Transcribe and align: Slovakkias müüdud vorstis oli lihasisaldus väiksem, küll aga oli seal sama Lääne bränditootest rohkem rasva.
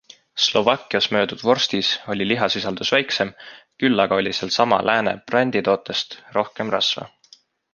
Slovakkias 0.43 1.07
müüdud 1.15 1.43
vorstis 1.47 1.91
oli 2.13 2.27
lihasisaldus 2.31 2.93
väiksem, 2.95 3.33
küll 3.85 4.03
aga 4.07 4.19
oli 4.23 4.35
seal 4.39 4.55
sama 4.59 4.81
Lääne 4.91 5.15
bränditootest 5.29 6.17
rohkem 6.41 6.75
rasva. 6.77 7.07